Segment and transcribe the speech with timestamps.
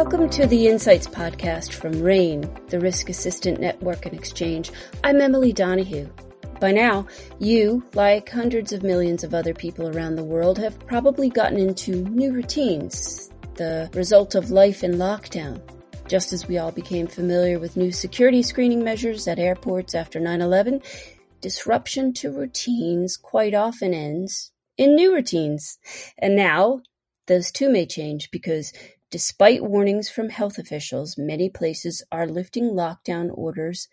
[0.00, 4.70] Welcome to the Insights Podcast from RANE, the Risk Assistance Network and Exchange.
[5.02, 6.08] I'm Emily Donahue.
[6.60, 7.08] By now,
[7.40, 11.96] you, like hundreds of millions of other people around the world, have probably gotten into
[12.10, 15.60] new routines, the result of life in lockdown.
[16.06, 20.80] Just as we all became familiar with new security screening measures at airports after 9-11,
[21.40, 25.76] disruption to routines quite often ends in new routines.
[26.16, 26.82] And now,
[27.26, 28.72] those too may change because
[29.10, 33.88] despite warnings from health officials, many places are lifting lockdown orders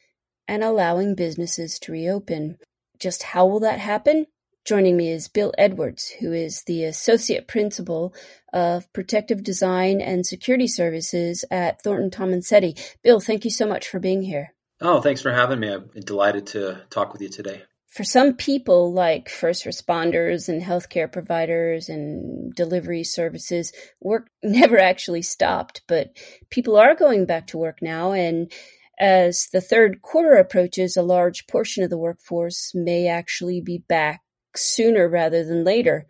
[0.48, 2.58] and allowing businesses to reopen.
[3.00, 4.28] Just how will that happen?
[4.66, 8.16] Joining me is Bill Edwards, who is the Associate Principal
[8.52, 12.80] of Protective Design and Security Services at Thornton Tomasetti.
[13.04, 14.54] Bill, thank you so much for being here.
[14.82, 15.72] Oh, thanks for having me.
[15.72, 17.64] I'm delighted to talk with you today.
[17.96, 25.22] For some people, like first responders and healthcare providers and delivery services, work never actually
[25.22, 26.10] stopped, but
[26.50, 28.52] people are going back to work now and
[29.00, 34.22] as the third quarter approaches, a large portion of the workforce may actually be back
[34.56, 36.06] sooner rather than later.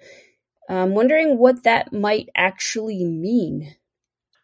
[0.70, 3.76] I'm wondering what that might actually mean.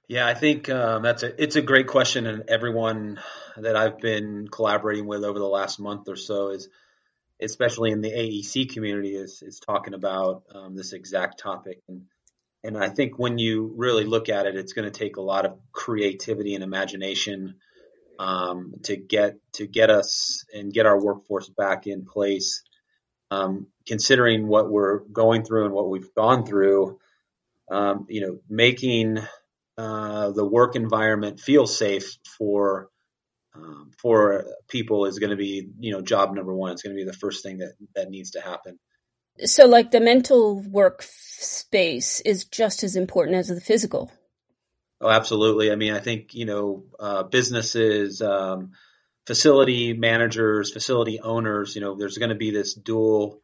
[0.07, 3.19] Yeah, I think um, that's a it's a great question, and everyone
[3.57, 6.67] that I've been collaborating with over the last month or so is,
[7.41, 11.79] especially in the AEC community, is is talking about um, this exact topic.
[11.87, 12.03] And
[12.63, 15.45] and I think when you really look at it, it's going to take a lot
[15.45, 17.55] of creativity and imagination
[18.19, 22.63] um, to get to get us and get our workforce back in place.
[23.31, 26.99] Um, considering what we're going through and what we've gone through,
[27.71, 29.19] um, you know, making
[29.77, 32.90] uh, the work environment feel safe for
[33.53, 36.71] um, for people is going to be, you know, job number one.
[36.71, 38.79] It's going to be the first thing that that needs to happen.
[39.45, 44.11] So, like the mental work space is just as important as the physical.
[44.99, 45.71] Oh, absolutely.
[45.71, 48.73] I mean, I think, you know, uh, businesses, um,
[49.25, 53.41] facility managers, facility owners, you know, there's going to be this dual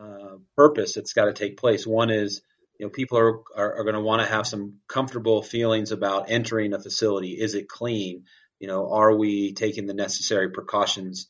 [0.00, 1.84] uh, purpose that's got to take place.
[1.84, 2.42] One is,
[2.78, 6.30] you know, people are, are, are going to want to have some comfortable feelings about
[6.30, 7.32] entering a facility.
[7.32, 8.24] Is it clean?
[8.60, 11.28] You know, are we taking the necessary precautions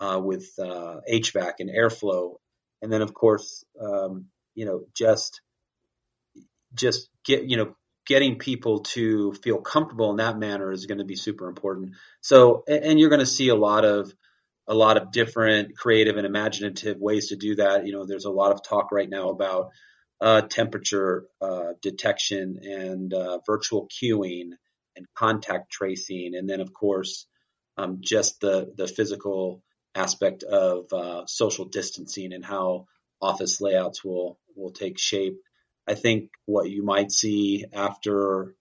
[0.00, 2.34] uh, with uh, HVAC and airflow?
[2.82, 5.40] And then, of course, um, you know, just
[6.74, 7.74] just get you know
[8.06, 11.94] getting people to feel comfortable in that manner is going to be super important.
[12.20, 14.12] So, and you're going to see a lot of
[14.68, 17.86] a lot of different creative and imaginative ways to do that.
[17.86, 19.70] You know, there's a lot of talk right now about
[20.20, 24.52] uh, temperature uh, detection and uh, virtual queuing
[24.96, 27.26] and contact tracing, and then of course
[27.76, 29.62] um, just the the physical
[29.94, 32.86] aspect of uh, social distancing and how
[33.20, 35.38] office layouts will will take shape.
[35.86, 38.54] I think what you might see after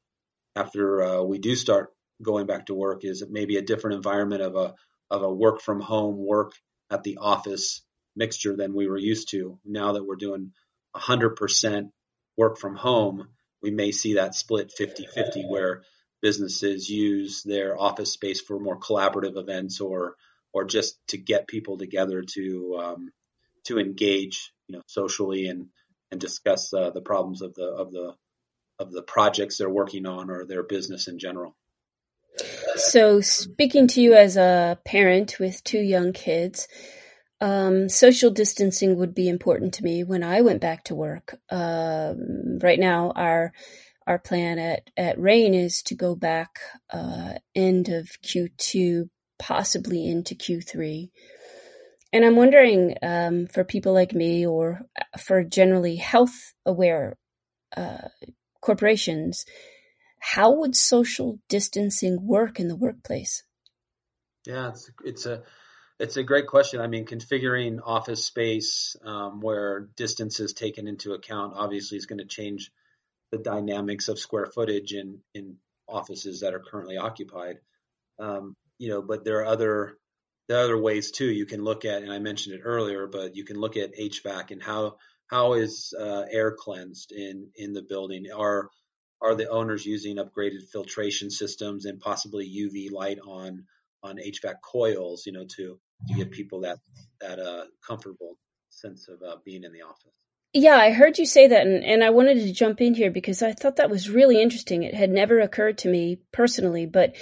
[0.56, 4.56] after uh, we do start going back to work is maybe a different environment of
[4.56, 4.75] a
[5.12, 6.53] of a work from home, work
[6.90, 7.81] at the office
[8.16, 9.59] mixture than we were used to.
[9.66, 10.53] Now that we're doing
[10.95, 11.90] 100%
[12.38, 13.28] work from home,
[13.62, 15.84] we may see that split 50-50 where
[16.25, 20.16] businesses use their office space for more collaborative events or
[20.52, 23.12] or just to get people together to um,
[23.66, 25.68] to engage, you know, socially and
[26.09, 28.16] and discuss uh, the problems of the of the
[28.80, 31.56] of the projects they're working on or their business in general.
[32.75, 36.68] So, speaking to you as a parent with two young kids,
[37.40, 41.40] um, social distancing would be important to me when I went back to work.
[41.52, 43.53] Um, right now, our
[44.07, 46.59] our plan at at RANE is to go back
[46.91, 51.09] uh, end of Q2, possibly into Q3.
[52.13, 57.17] And I'm wondering um, for people like me or uh, for generally health aware
[57.75, 58.07] uh,
[58.61, 59.45] corporations,
[60.19, 63.44] how would social distancing work in the workplace?
[64.45, 65.44] Yeah, it's, it's a
[65.99, 66.81] it's a great question.
[66.81, 72.19] I mean, configuring office space um, where distance is taken into account obviously is going
[72.19, 72.71] to change
[73.31, 75.57] the dynamics of square footage in in
[75.88, 77.57] offices that are currently occupied.
[78.19, 79.98] Um, you know, but there are other
[80.48, 81.25] there are other ways too.
[81.25, 84.51] You can look at, and I mentioned it earlier, but you can look at HVAC
[84.51, 88.25] and how how is uh, air cleansed in in the building.
[88.36, 88.69] Are
[89.22, 93.66] are the owners using upgraded filtration systems and possibly UV light on
[94.04, 95.25] on HVAC coils?
[95.25, 96.80] You know, to to give people that
[97.21, 98.38] that uh, comfortable
[98.69, 100.25] sense of uh, being in the office.
[100.57, 103.42] Yeah, I heard you say that, and, and I wanted to jump in here because
[103.42, 104.84] I thought that was really interesting.
[104.84, 107.13] It had never occurred to me personally, but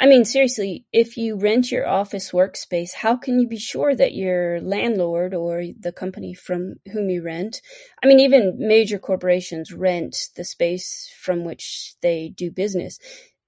[0.00, 4.16] I mean, seriously, if you rent your office workspace, how can you be sure that
[4.16, 7.62] your landlord or the company from whom you rent,
[8.02, 12.98] I mean, even major corporations rent the space from which they do business.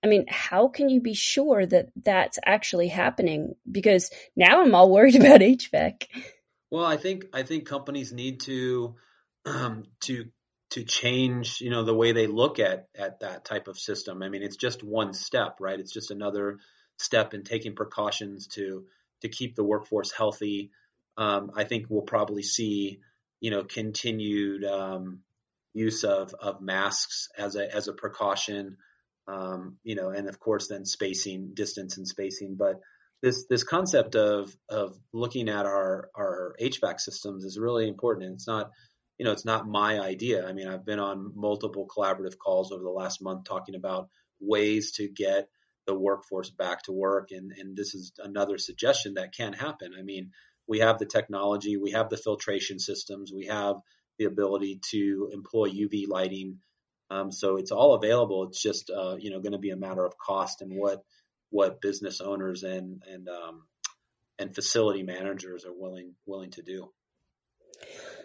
[0.04, 3.54] I mean, how can you be sure that that's actually happening?
[3.68, 6.04] Because now I'm all worried about HVAC.
[6.70, 8.94] Well, I think I think companies need to
[9.44, 10.26] um, to
[10.70, 14.22] to change, you know, the way they look at at that type of system.
[14.22, 15.78] I mean, it's just one step, right?
[15.78, 16.58] It's just another
[16.98, 18.86] step in taking precautions to
[19.20, 20.70] to keep the workforce healthy.
[21.16, 23.00] Um, I think we'll probably see,
[23.40, 25.20] you know, continued um,
[25.74, 28.78] use of of masks as a as a precaution,
[29.28, 32.56] um, you know, and of course then spacing, distance and spacing.
[32.56, 32.80] But
[33.22, 38.26] this this concept of of looking at our our HVAC systems is really important.
[38.26, 38.70] And it's not
[39.22, 40.44] you know, it's not my idea.
[40.44, 44.08] I mean, I've been on multiple collaborative calls over the last month talking about
[44.40, 45.48] ways to get
[45.86, 47.30] the workforce back to work.
[47.30, 49.92] And, and this is another suggestion that can happen.
[49.96, 50.32] I mean,
[50.66, 53.76] we have the technology, we have the filtration systems, we have
[54.18, 56.58] the ability to employ UV lighting.
[57.08, 58.48] Um, so it's all available.
[58.48, 61.04] It's just, uh, you know, going to be a matter of cost and what,
[61.50, 63.62] what business owners and, and, um,
[64.40, 66.90] and facility managers are willing, willing to do.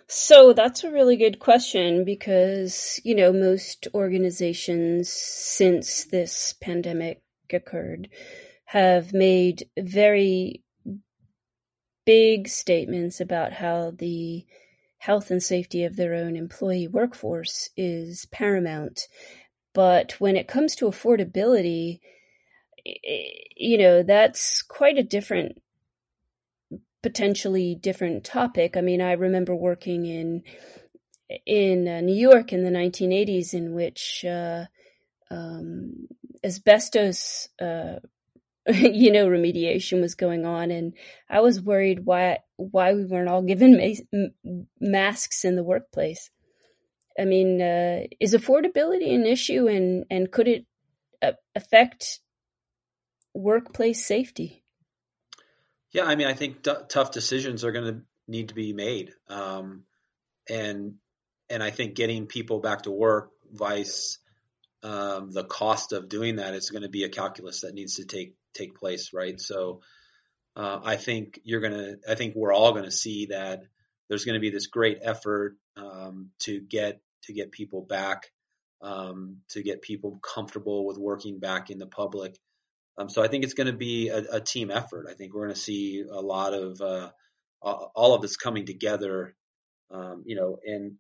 [0.09, 7.21] So that's a really good question because, you know, most organizations since this pandemic
[7.51, 8.09] occurred
[8.65, 10.63] have made very
[12.05, 14.45] big statements about how the
[14.97, 19.07] health and safety of their own employee workforce is paramount.
[19.73, 21.99] But when it comes to affordability,
[23.57, 25.61] you know, that's quite a different
[27.03, 28.77] potentially different topic.
[28.77, 30.43] I mean, I remember working in
[31.45, 34.65] in uh, New York in the 1980s, in which uh,
[35.29, 36.07] um,
[36.43, 37.99] asbestos, uh,
[38.67, 40.93] you know, remediation was going on, and
[41.29, 46.29] I was worried why why we weren't all given ma- masks in the workplace.
[47.19, 50.65] I mean, uh, is affordability an issue, and and could it
[51.21, 52.21] uh, affect
[53.33, 54.63] workplace safety?
[55.91, 59.11] Yeah, I mean, I think t- tough decisions are going to need to be made,
[59.29, 59.83] um,
[60.49, 60.95] and
[61.49, 64.19] and I think getting people back to work, vice
[64.83, 68.05] um, the cost of doing that, is going to be a calculus that needs to
[68.05, 69.39] take take place, right?
[69.39, 69.81] So,
[70.55, 73.63] uh, I think you're gonna, I think we're all going to see that
[74.09, 78.31] there's going to be this great effort um, to get to get people back,
[78.81, 82.37] um, to get people comfortable with working back in the public.
[82.97, 85.05] Um, so I think it's going to be a, a, team effort.
[85.09, 87.09] I think we're going to see a lot of uh,
[87.61, 89.35] all of this coming together.
[89.91, 90.95] Um, you know, and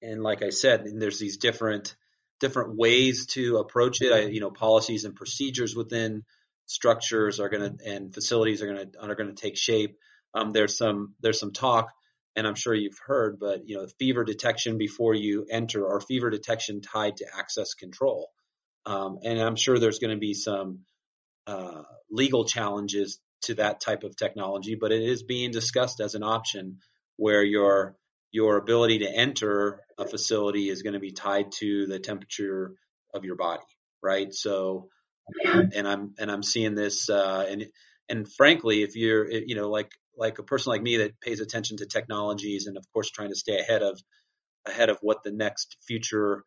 [0.00, 1.96] and like I said, there's these different
[2.40, 4.12] different ways to approach it.
[4.12, 6.22] I, you know, policies and procedures within
[6.66, 9.96] structures are going to and facilities are going to are going to take shape.
[10.34, 11.90] Um, there's some there's some talk,
[12.36, 16.30] and I'm sure you've heard, but you know, fever detection before you enter, or fever
[16.30, 18.30] detection tied to access control.
[18.86, 20.80] Um, and I'm sure there's going to be some
[21.46, 26.22] uh, legal challenges to that type of technology, but it is being discussed as an
[26.22, 26.78] option
[27.16, 27.96] where your
[28.30, 32.74] your ability to enter a facility is going to be tied to the temperature
[33.12, 33.62] of your body,
[34.02, 34.32] right?
[34.32, 34.88] So,
[35.44, 37.66] and I'm and I'm seeing this, uh, and
[38.08, 41.78] and frankly, if you're you know like like a person like me that pays attention
[41.78, 44.00] to technologies and of course trying to stay ahead of
[44.66, 46.44] ahead of what the next future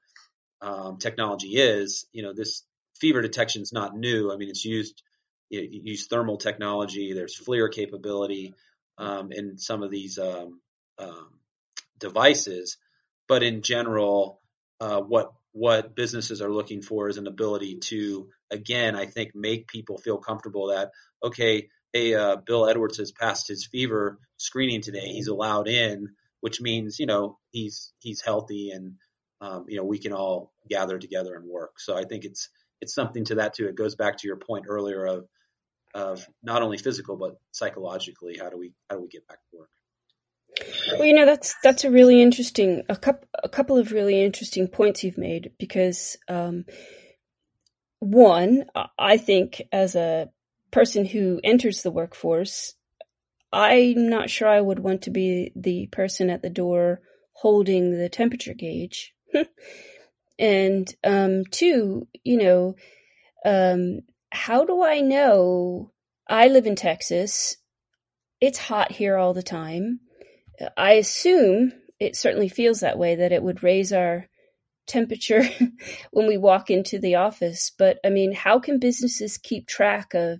[0.62, 2.64] um, technology is, you know this
[3.00, 4.32] fever detection is not new.
[4.32, 5.02] I mean, it's used
[5.50, 7.14] it, use thermal technology.
[7.14, 8.54] There's FLIR capability
[8.98, 10.62] um, in some of these um,
[10.98, 11.40] um,
[12.00, 12.78] devices,
[13.28, 14.42] but in general,
[14.80, 19.70] uh, what what businesses are looking for is an ability to, again, I think, make
[19.70, 20.92] people feel comfortable that
[21.24, 25.08] okay, hey, uh, Bill Edwards has passed his fever screening today.
[25.08, 26.10] He's allowed in,
[26.42, 28.96] which means you know he's he's healthy and
[29.42, 31.80] um, you know we can all gather together and work.
[31.80, 32.50] So I think it's
[32.86, 33.68] it's something to that too.
[33.68, 35.26] It goes back to your point earlier of
[35.96, 38.38] of not only physical but psychologically.
[38.38, 39.70] How do we how do we get back to work?
[40.94, 44.68] Well, you know that's that's a really interesting a couple a couple of really interesting
[44.68, 46.66] points you've made because um,
[48.00, 48.66] one,
[49.00, 50.30] I think as a
[50.70, 52.76] person who enters the workforce,
[53.52, 57.02] I'm not sure I would want to be the person at the door
[57.34, 59.14] holding the temperature gauge.
[60.38, 62.76] And um, two, you know,
[63.46, 64.02] um,
[64.32, 65.92] how do I know?
[66.28, 67.58] I live in Texas.
[68.42, 70.00] It's hot here all the time.
[70.76, 74.28] I assume it certainly feels that way that it would raise our
[74.88, 75.44] temperature
[76.12, 80.40] when we walk into the office, but I mean, how can businesses keep track of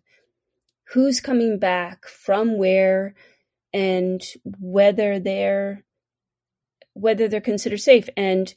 [0.94, 3.16] who's coming back from where
[3.74, 4.22] and
[4.60, 5.84] whether they're
[6.94, 8.54] whether they're considered safe and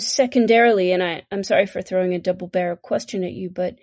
[0.00, 3.76] secondarily and I, i'm sorry for throwing a double barrel question at you but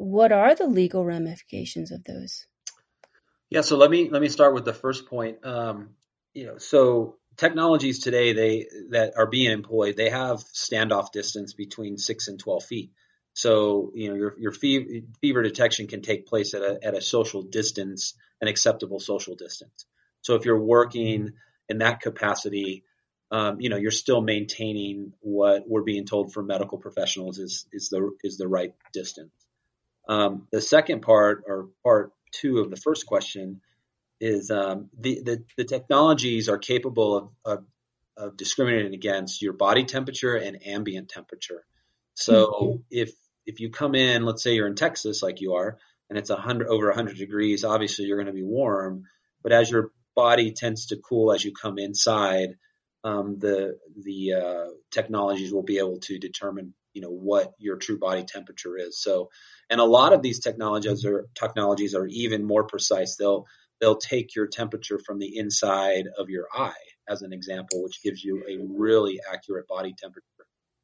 [0.00, 2.46] what are the legal ramifications of those?
[3.50, 5.44] Yeah so let me let me start with the first point.
[5.44, 5.90] Um,
[6.32, 11.98] you know so technologies today they that are being employed they have standoff distance between
[11.98, 12.92] six and 12 feet.
[13.32, 17.00] So, you know, your, your fever, fever detection can take place at a, at a
[17.00, 19.86] social distance, an acceptable social distance.
[20.20, 21.30] So if you're working
[21.68, 22.84] in that capacity,
[23.30, 27.88] um, you know, you're still maintaining what we're being told from medical professionals is, is
[27.88, 29.32] the, is the right distance.
[30.08, 33.60] Um, the second part or part two of the first question
[34.20, 37.64] is um, the, the, the technologies are capable of, of,
[38.16, 41.64] of discriminating against your body temperature and ambient temperature.
[42.14, 42.76] So mm-hmm.
[42.90, 43.12] if
[43.46, 46.36] if you come in, let's say you're in Texas like you are, and it's a
[46.36, 49.04] hundred over hundred degrees, obviously you're going to be warm.
[49.42, 52.56] But as your body tends to cool as you come inside,
[53.04, 57.98] um, the the uh, technologies will be able to determine you know what your true
[57.98, 59.00] body temperature is.
[59.00, 59.30] So,
[59.68, 63.16] and a lot of these technologies are technologies are even more precise.
[63.16, 63.46] They'll
[63.80, 66.72] they'll take your temperature from the inside of your eye
[67.08, 70.26] as an example, which gives you a really accurate body temperature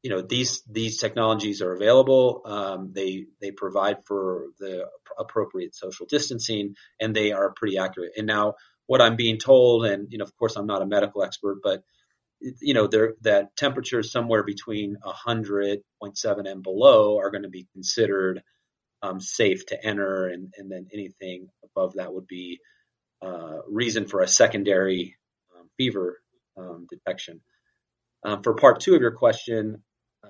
[0.03, 2.41] you know these these technologies are available.
[2.45, 4.85] Um, they they provide for the
[5.19, 8.13] appropriate social distancing, and they are pretty accurate.
[8.15, 8.55] And now,
[8.85, 11.83] what I'm being told, and you know, of course, I'm not a medical expert, but
[12.39, 12.87] you know,
[13.21, 15.81] that temperatures somewhere between 100.7
[16.49, 18.43] and below are going to be considered
[19.01, 22.59] um, safe to enter, and and then anything above that would be
[23.21, 25.15] uh, reason for a secondary
[25.55, 26.19] um, fever
[26.57, 27.41] um, detection.
[28.23, 29.83] Um, for part two of your question,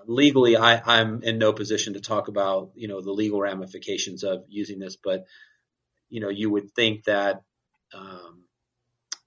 [0.05, 4.43] legally, I, I'm in no position to talk about you know the legal ramifications of
[4.47, 5.25] using this, but
[6.09, 7.41] you know you would think that
[7.93, 8.43] um,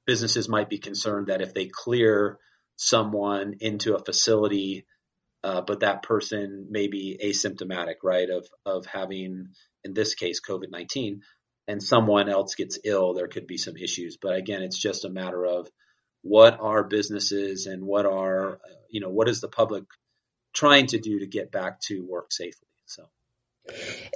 [0.06, 2.38] businesses might be concerned that if they clear
[2.80, 4.86] someone into a facility,
[5.44, 9.48] uh, but that person may be asymptomatic, right, of of having
[9.84, 11.20] in this case COVID nineteen,
[11.68, 14.16] and someone else gets ill, there could be some issues.
[14.20, 15.68] But again, it's just a matter of
[16.22, 18.58] what are businesses and what are
[18.88, 19.84] you know what is the public
[20.54, 22.66] trying to do to get back to work safely.
[22.86, 23.04] So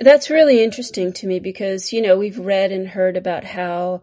[0.01, 4.03] that's really interesting to me because, you know, we've read and heard about how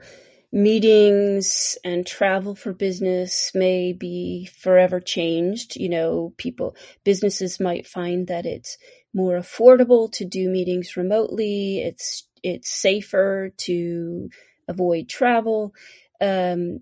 [0.51, 5.75] meetings and travel for business may be forever changed.
[5.75, 8.77] You know, people, businesses might find that it's
[9.13, 11.79] more affordable to do meetings remotely.
[11.79, 14.29] It's, it's safer to
[14.67, 15.74] avoid travel.
[16.20, 16.81] Um,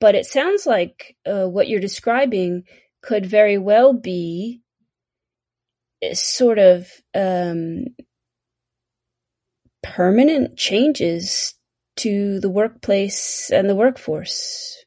[0.00, 2.64] but it sounds like uh, what you're describing
[3.02, 4.62] could very well be
[6.12, 7.86] sort of um,
[9.82, 11.54] permanent changes
[11.98, 14.84] to the workplace and the workforce?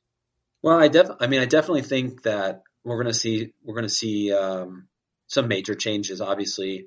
[0.61, 3.87] Well, I def I mean I definitely think that we're going to see we're going
[3.87, 4.87] to see um,
[5.27, 6.85] some major changes, obviously,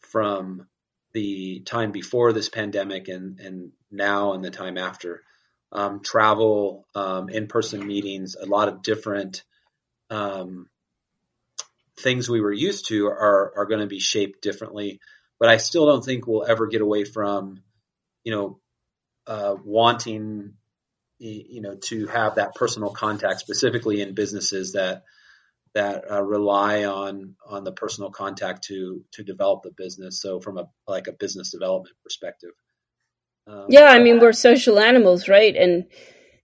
[0.00, 0.66] from
[1.12, 5.22] the time before this pandemic and and now and the time after.
[5.70, 9.42] Um, travel, um, in-person meetings, a lot of different
[10.08, 10.70] um,
[11.98, 15.00] things we were used to are are going to be shaped differently.
[15.38, 17.62] But I still don't think we'll ever get away from,
[18.24, 18.60] you know,
[19.28, 20.54] uh, wanting,
[21.18, 25.04] you know, to have that personal contact, specifically in businesses that
[25.74, 30.20] that uh, rely on on the personal contact to to develop the business.
[30.20, 32.50] So from a like a business development perspective.
[33.46, 35.54] Um, yeah, I mean we're social animals, right?
[35.54, 35.86] And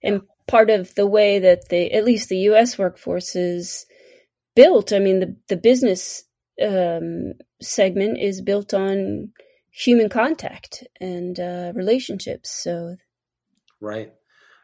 [0.02, 2.78] and part of the way that the at least the U.S.
[2.78, 3.86] workforce is
[4.54, 4.92] built.
[4.92, 6.24] I mean, the the business
[6.62, 9.32] um, segment is built on
[9.76, 12.50] human contact and uh, relationships.
[12.50, 12.96] So,
[13.80, 14.12] right.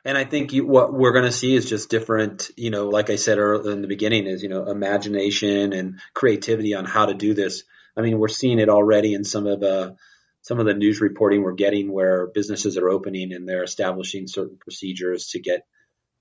[0.04, 3.10] And I think you, what we're going to see is just different, you know, like
[3.10, 7.14] I said earlier in the beginning is, you know, imagination and creativity on how to
[7.14, 7.64] do this.
[7.96, 9.96] I mean, we're seeing it already in some of the,
[10.42, 14.58] some of the news reporting we're getting where businesses are opening and they're establishing certain
[14.58, 15.66] procedures to get,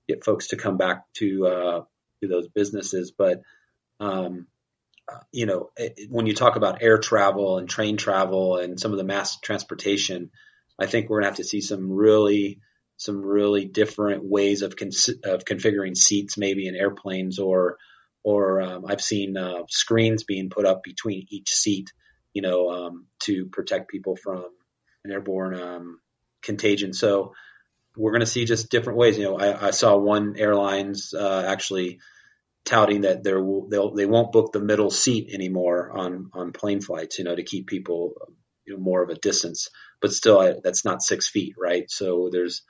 [0.08, 1.84] get folks to come back to, uh,
[2.20, 3.12] to those businesses.
[3.16, 3.40] But,
[4.00, 4.48] um,
[5.32, 8.98] you know, it, when you talk about air travel and train travel and some of
[8.98, 10.30] the mass transportation,
[10.78, 12.60] I think we're going to have to see some really,
[12.96, 17.76] some really different ways of, cons- of configuring seats, maybe in airplanes or,
[18.22, 21.92] or um, I've seen uh, screens being put up between each seat,
[22.32, 24.44] you know, um, to protect people from
[25.04, 26.00] an airborne um,
[26.42, 26.92] contagion.
[26.92, 27.32] So
[27.96, 29.18] we're going to see just different ways.
[29.18, 32.00] You know, I, I saw one airlines uh, actually
[32.64, 37.24] touting that they'll they won't book the middle seat anymore on on plane flights, you
[37.24, 38.14] know, to keep people
[38.66, 39.68] you know more of a distance.
[40.00, 41.90] But still, that's not six feet, right?
[41.90, 42.62] So there's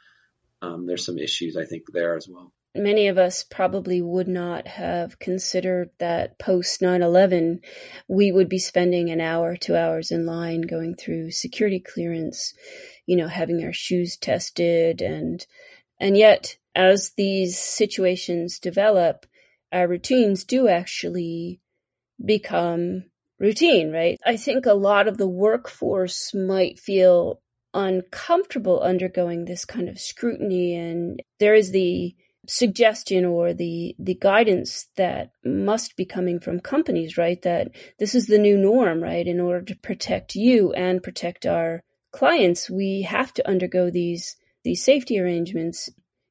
[0.63, 2.53] um, there's some issues I think there as well.
[2.75, 7.63] Many of us probably would not have considered that post 9 11,
[8.07, 12.55] we would be spending an hour, two hours in line going through security clearance,
[13.07, 15.03] you know, having our shoes tested.
[15.03, 15.45] And,
[15.99, 19.27] and yet, as these situations develop,
[19.73, 21.61] our routines do actually
[22.25, 23.05] become
[23.39, 24.19] routine, right?
[24.25, 27.41] I think a lot of the workforce might feel
[27.73, 32.15] uncomfortable undergoing this kind of scrutiny and there is the
[32.49, 38.27] suggestion or the the guidance that must be coming from companies right that this is
[38.27, 41.81] the new norm right in order to protect you and protect our
[42.13, 45.89] clients we have to undergo these these safety arrangements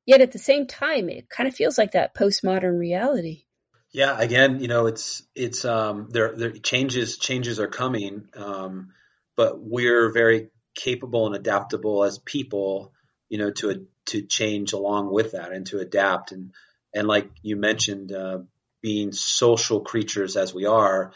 [0.10, 3.44] yet at the same time it kind of feels like that postmodern reality.
[3.92, 8.90] Yeah again you know it's it's um there there changes changes are coming um
[9.36, 12.94] but we're very capable and adaptable as people,
[13.30, 16.32] you know, to to change along with that and to adapt.
[16.32, 16.54] And
[16.94, 18.40] and like you mentioned, uh,
[18.82, 21.14] being social creatures as we are,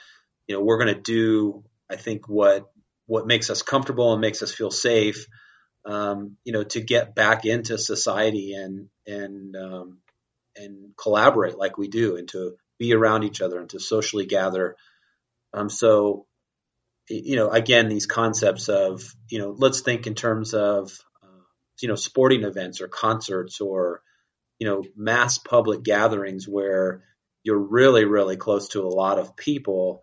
[0.47, 2.71] you know, we're going to do I think what
[3.05, 5.27] what makes us comfortable and makes us feel safe,
[5.85, 9.97] um, you know, to get back into society and and um,
[10.55, 14.75] and collaborate like we do and to be around each other and to socially gather.
[15.53, 16.25] Um, so
[17.09, 21.41] you know, again, these concepts of, you know, let's think in terms of, uh,
[21.81, 24.01] you know, sporting events or concerts or,
[24.59, 27.03] you know, mass public gatherings where
[27.43, 30.01] you're really, really close to a lot of people.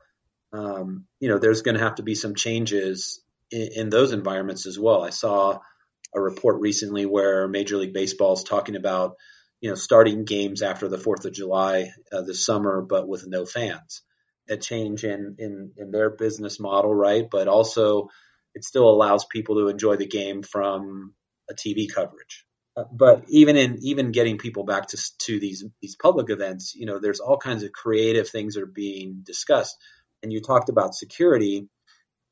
[0.52, 4.66] Um, you know, there's going to have to be some changes in, in, those environments
[4.66, 5.02] as well.
[5.02, 5.60] I saw
[6.14, 9.16] a report recently where Major League Baseball is talking about,
[9.60, 13.44] you know, starting games after the Fourth of July uh, this summer, but with no
[13.44, 14.02] fans
[14.48, 17.28] a change in, in, in their business model, right?
[17.30, 18.08] But also
[18.54, 21.14] it still allows people to enjoy the game from
[21.48, 22.44] a TV coverage.
[22.76, 26.86] Uh, but even in even getting people back to to these these public events, you
[26.86, 29.76] know, there's all kinds of creative things that are being discussed.
[30.22, 31.68] And you talked about security,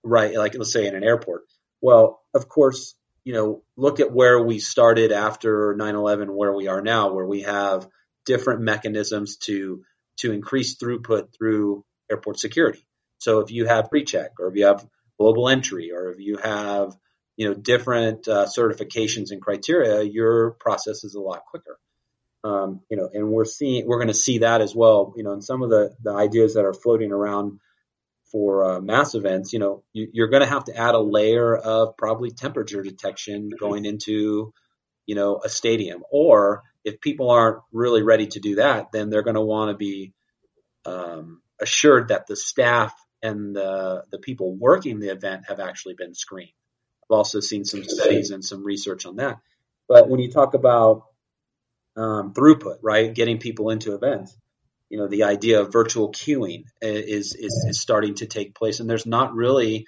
[0.04, 0.34] right?
[0.36, 1.42] Like let's say in an airport.
[1.80, 2.94] Well, of course,
[3.28, 7.42] you know, look at where we started after 9/11, where we are now, where we
[7.42, 7.86] have
[8.24, 9.84] different mechanisms to
[10.20, 12.86] to increase throughput through airport security.
[13.18, 14.88] So if you have pre-check or if you have
[15.18, 16.96] global entry or if you have
[17.36, 21.78] you know different uh, certifications and criteria, your process is a lot quicker.
[22.44, 25.12] Um, you know, and we're seeing we're going to see that as well.
[25.18, 27.60] You know, in some of the the ideas that are floating around
[28.30, 31.56] for uh, mass events, you know, you, are going to have to add a layer
[31.56, 34.52] of probably temperature detection going into
[35.06, 36.02] you know a stadium.
[36.10, 39.76] Or if people aren't really ready to do that, then they're going to want to
[39.76, 40.12] be
[40.84, 46.14] um, assured that the staff and the, the people working the event have actually been
[46.14, 46.52] screened.
[47.04, 49.38] I've also seen some studies and some research on that.
[49.88, 51.04] But when you talk about
[51.96, 54.36] um, throughput, right, getting people into events,
[54.88, 58.88] you know, the idea of virtual queuing is, is is starting to take place, and
[58.88, 59.86] there's not really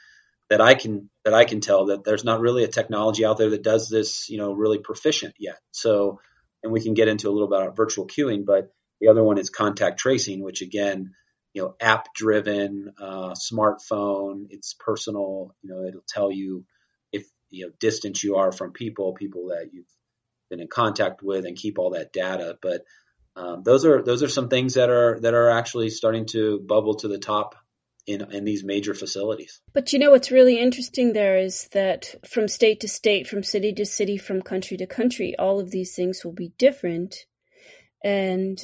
[0.51, 3.51] that I can that I can tell that there's not really a technology out there
[3.51, 5.59] that does this, you know, really proficient yet.
[5.71, 6.21] So,
[6.63, 9.39] and we can get into a little bit about virtual queuing, but the other one
[9.39, 11.15] is contact tracing, which again
[11.53, 14.47] you know, app driven, uh, smartphone.
[14.51, 15.55] It's personal.
[15.63, 16.65] You know, it'll tell you
[17.13, 19.87] if you know distance you are from people, people that you've
[20.49, 22.57] been in contact with, and keep all that data.
[22.61, 22.83] But
[23.37, 26.95] um, those are those are some things that are that are actually starting to bubble
[26.97, 27.55] to the top
[28.07, 29.61] in in these major facilities.
[29.73, 33.73] But you know what's really interesting there is that from state to state, from city
[33.75, 37.17] to city, from country to country, all of these things will be different.
[38.03, 38.59] And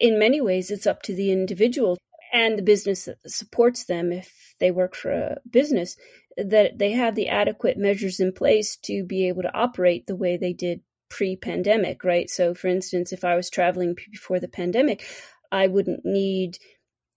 [0.00, 1.98] in many ways, it's up to the individual
[2.32, 5.96] and the business that supports them if they work for a business
[6.36, 10.36] that they have the adequate measures in place to be able to operate the way
[10.36, 12.28] they did pre-pandemic right?
[12.30, 15.04] So for instance if i was traveling before the pandemic
[15.50, 16.58] i wouldn't need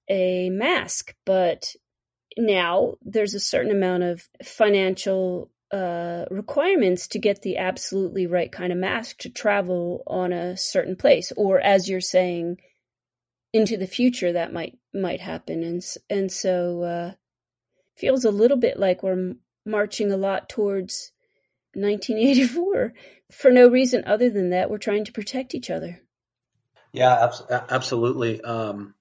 [0.10, 1.76] a mask but
[2.38, 8.72] now there's a certain amount of financial uh, requirements to get the absolutely right kind
[8.72, 12.58] of mask to travel on a certain place or as you're saying
[13.54, 15.64] into the future that might might happen.
[15.64, 17.12] And and so uh,
[17.96, 19.34] feels a little bit like we're
[19.66, 21.12] marching a lot towards
[21.74, 22.94] 1984
[23.32, 26.02] for no reason other than that we're trying to protect each other
[26.92, 27.30] yeah
[27.70, 28.94] absolutely um,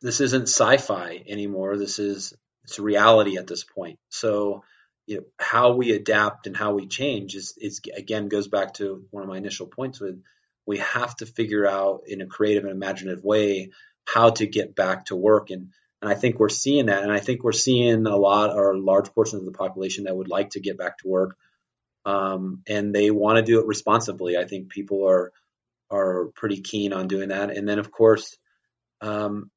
[0.00, 4.62] this isn't sci-fi anymore this is it's reality at this point so
[5.06, 9.04] you know, how we adapt and how we change is, is again goes back to
[9.10, 10.22] one of my initial points with
[10.66, 13.70] we have to figure out in a creative and imaginative way
[14.06, 15.50] how to get back to work.
[15.50, 17.02] And, and I think we're seeing that.
[17.02, 20.28] And I think we're seeing a lot or large portions of the population that would
[20.28, 21.36] like to get back to work.
[22.06, 24.36] Um, and they want to do it responsibly.
[24.36, 25.32] I think people are,
[25.90, 27.50] are pretty keen on doing that.
[27.50, 28.36] And then of course,
[29.00, 29.50] um,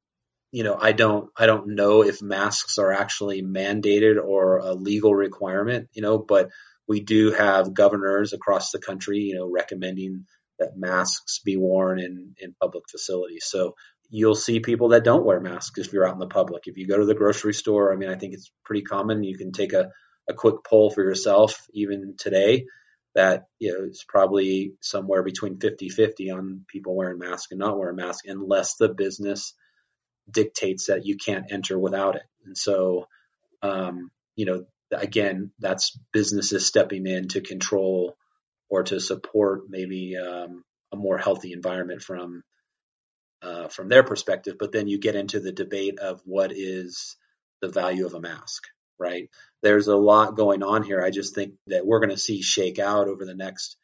[0.50, 5.14] you know, I don't, I don't know if masks are actually mandated or a legal
[5.14, 6.48] requirement, you know, but
[6.86, 10.24] we do have governors across the country, you know, recommending
[10.58, 13.44] that masks be worn in, in public facilities.
[13.46, 13.74] So
[14.08, 16.62] you'll see people that don't wear masks if you're out in the public.
[16.66, 19.22] If you go to the grocery store, I mean, I think it's pretty common.
[19.22, 19.90] You can take a,
[20.28, 22.66] a quick poll for yourself, even today,
[23.14, 27.96] that you know it's probably somewhere between 50-50 on people wearing masks and not wearing
[27.96, 29.54] masks, unless the business
[30.30, 32.22] dictates that you can't enter without it.
[32.44, 33.08] And so,
[33.62, 38.16] um, you know, again, that's businesses stepping in to control
[38.68, 42.42] or to support maybe um, a more healthy environment from
[43.42, 44.56] uh, from their perspective.
[44.58, 47.16] But then you get into the debate of what is
[47.60, 48.64] the value of a mask,
[48.98, 49.28] right?
[49.62, 51.02] There's a lot going on here.
[51.02, 53.76] I just think that we're going to see shake out over the next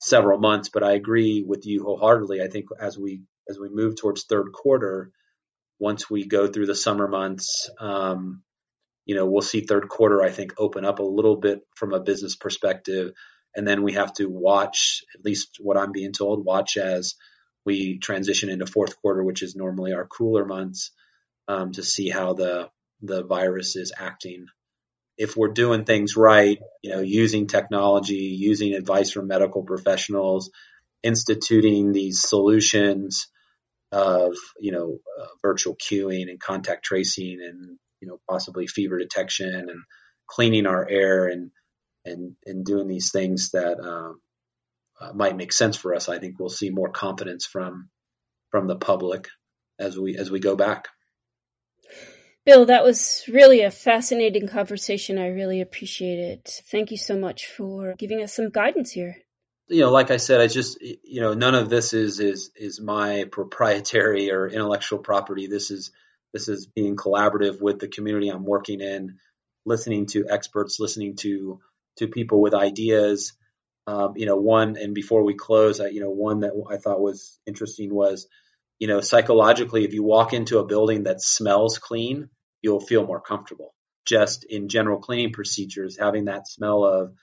[0.00, 0.68] several months.
[0.68, 2.42] But I agree with you wholeheartedly.
[2.42, 5.10] I think as we as we move towards third quarter,
[5.78, 8.42] once we go through the summer months, um,
[9.06, 12.00] you know, we'll see third quarter, I think, open up a little bit from a
[12.00, 13.12] business perspective.
[13.56, 17.14] And then we have to watch, at least what I'm being told, watch as
[17.64, 20.90] we transition into fourth quarter, which is normally our cooler months,
[21.48, 22.68] um, to see how the
[23.02, 24.46] the virus is acting.
[25.16, 30.50] If we're doing things right, you know, using technology, using advice from medical professionals,
[31.02, 33.28] instituting these solutions
[33.90, 39.48] of you know uh, virtual queuing and contact tracing and you know possibly fever detection
[39.48, 39.80] and
[40.26, 41.50] cleaning our air and
[42.04, 44.20] and and doing these things that um,
[45.00, 46.08] uh, might make sense for us.
[46.08, 47.88] I think we'll see more confidence from
[48.50, 49.28] from the public
[49.78, 50.88] as we as we go back.
[52.48, 55.18] Bill, that was really a fascinating conversation.
[55.18, 56.62] I really appreciate it.
[56.70, 59.16] Thank you so much for giving us some guidance here
[59.68, 62.80] you know, like I said, I just, you know, none of this is is is
[62.80, 65.46] my proprietary or intellectual property.
[65.46, 65.90] This is
[66.32, 69.18] this is being collaborative with the community I'm working in,
[69.66, 71.60] listening to experts, listening to
[71.98, 73.34] to people with ideas.
[73.86, 77.00] Um, you know, one and before we close, I, you know, one that I thought
[77.00, 78.26] was interesting was,
[78.78, 82.30] you know, psychologically, if you walk into a building that smells clean,
[82.62, 83.74] you'll feel more comfortable.
[84.06, 87.14] Just in general cleaning procedures, having that smell of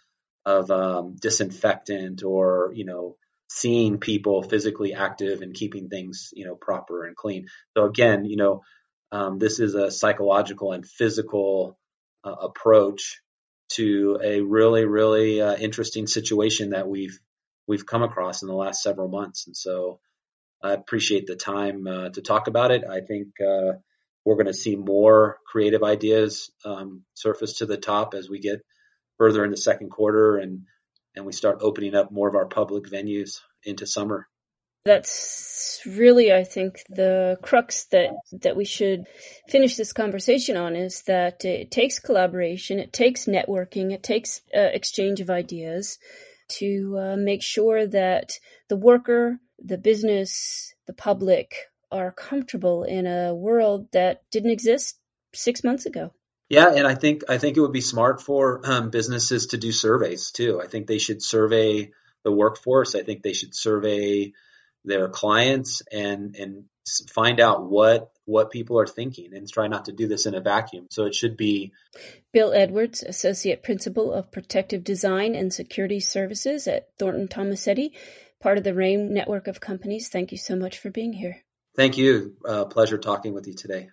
[0.46, 3.18] of um, disinfectant or you know
[3.50, 7.48] seeing people physically active and keeping things you know proper and clean.
[7.76, 8.62] So again, you know,
[9.12, 11.78] um, this is a psychological and physical
[12.24, 13.22] uh, approach
[13.70, 17.20] to a really really uh, interesting situation that we've
[17.68, 20.00] we've come across in the last several months, and so
[20.62, 22.84] I appreciate the time uh, to talk about it.
[22.90, 23.74] I think uh,
[24.26, 28.60] we're going to see more creative ideas um, surface to the top as we get
[29.18, 30.64] further in the second quarter and
[31.16, 34.28] and we start opening up more of our public venues into summer.
[34.84, 38.10] That's really, I think, the crux that
[38.42, 39.06] that we should
[39.48, 44.60] finish this conversation on is that it takes collaboration, it takes networking, it takes uh,
[44.60, 45.98] exchange of ideas
[46.60, 48.34] to uh, make sure that
[48.70, 51.56] the worker, the business, the public
[51.96, 54.98] are comfortable in a world that didn't exist
[55.34, 56.12] six months ago.
[56.50, 59.72] Yeah, and I think I think it would be smart for um, businesses to do
[59.72, 60.62] surveys too.
[60.62, 61.92] I think they should survey
[62.24, 62.96] the workforce.
[62.96, 64.34] I think they should survey
[64.84, 66.66] their clients and and
[67.10, 70.42] find out what what people are thinking and try not to do this in a
[70.42, 70.88] vacuum.
[70.92, 71.74] So it should be
[72.32, 77.92] Bill Edwards, Associate Principal of Protective Design and Security Services at Thornton Tomasetti,
[78.40, 80.10] part of the RANE network of companies.
[80.10, 81.44] Thank you so much for being here.
[81.76, 82.36] Thank you.
[82.46, 83.90] Uh, pleasure talking with you today.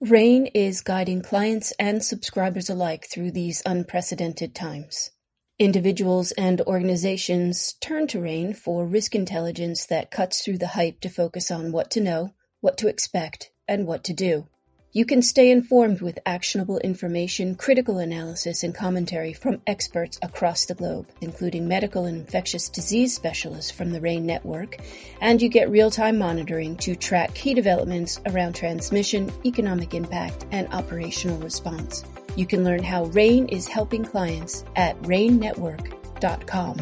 [0.00, 5.10] RANE is guiding clients and subscribers alike through these unprecedented times.
[5.58, 11.10] Individuals and organizations turn to RANE for risk intelligence that cuts through the hype to
[11.10, 14.48] focus on what to know, what to expect, and what to do.
[14.92, 20.74] You can stay informed with actionable information, critical analysis, and commentary from experts across the
[20.74, 24.78] globe, including medical and infectious disease specialists from the RANE network,
[25.20, 31.38] and you get real-time monitoring to track key developments around transmission, economic impact, and operational
[31.38, 32.04] response.
[32.34, 36.76] You can learn how RANE is helping clients at ranenetwork.com.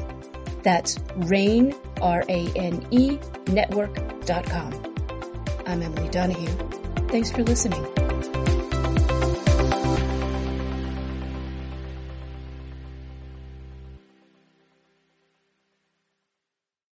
[0.63, 3.19] That's RANE, R-A-N-E,
[3.49, 4.95] network.com.
[5.67, 6.57] I'm Emily Donahue.
[7.09, 7.98] Thanks for listening.